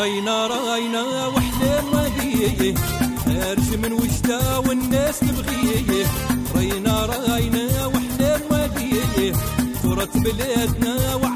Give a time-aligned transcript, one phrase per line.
[0.00, 2.74] غينا رأينا وحدة ماليه
[3.24, 6.06] خارج من وجدة والناس تبغيه.
[6.56, 9.32] رينا رأينا وحدة ماليه
[9.82, 11.29] ترى بلادنا وعليه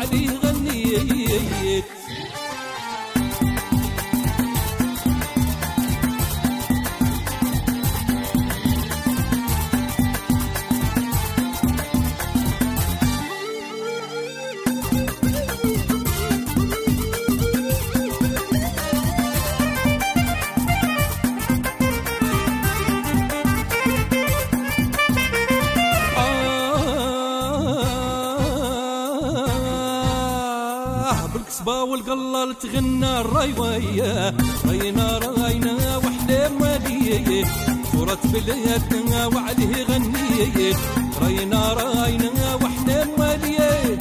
[31.13, 34.35] بالكسبة والقلال تغنى الرايوية
[34.69, 37.45] رينا راينا وحدة مالية
[37.93, 40.77] صورة بلادنا وعليه غنية.
[41.23, 43.99] رينا راينا وحدة مالية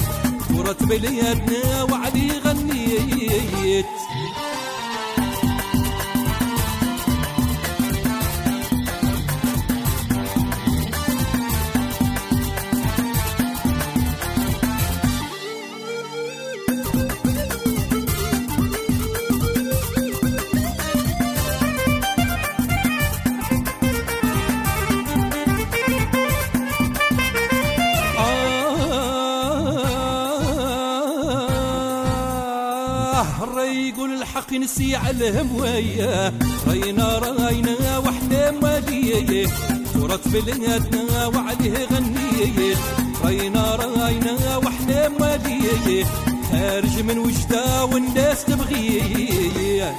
[0.48, 3.86] صورة بلادنا وعليه غنية.
[33.64, 36.34] يقول الحق نسي على الهموية
[36.68, 39.48] رينا رأينا وحنا مالية
[39.94, 42.76] صورة بلادنا وعليه غنية.
[43.26, 46.06] رينا رأينا وحنا مالية
[46.52, 49.02] خارج من وجدة والناس تبغية.
[49.02, 49.96] تبغية.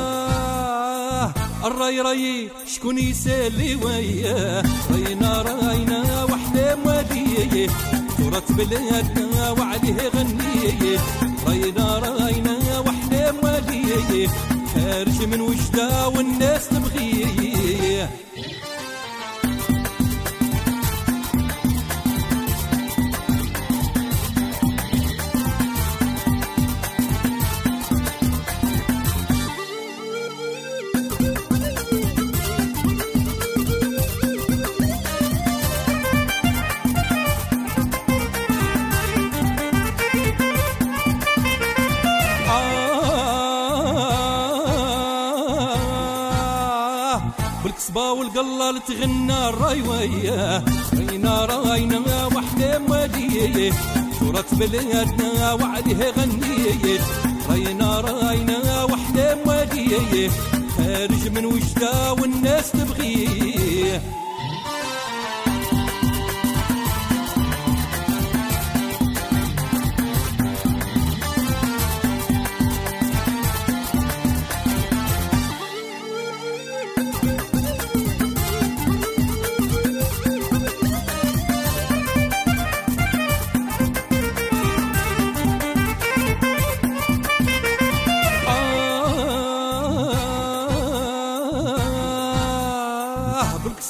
[0.00, 1.32] آه
[1.64, 4.62] الرأي رأي شكون يسالي وياه؟
[4.92, 7.66] رينا رأينا وحده مالية
[8.18, 10.98] ترى بلادنا وعليه غنية.
[11.48, 14.28] رينا رأينا وحده مالية
[14.74, 16.89] خارج من وجده والناس تبغيه
[47.64, 53.72] بالكسبة والقلال تغنى الرايوية رينا راينا وحدة مالية
[54.18, 57.00] صورة بلادنا وعليه غنية.
[57.50, 60.30] رينا راينا وحدة مالية
[60.76, 64.02] خارج من وجدة والناس تبغيه.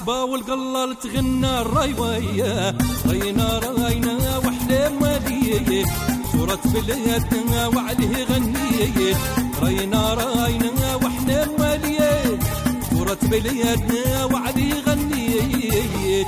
[0.01, 2.75] بالكسبة والقلال تغنى الرايوية
[3.07, 5.85] رينا رأينا وحدة مالية
[6.33, 9.17] صورة بلادنا وعليه غنية.
[9.63, 12.39] رينا رأينا وحدة مالية
[12.91, 16.27] صورة بلادنا وعليه غنية.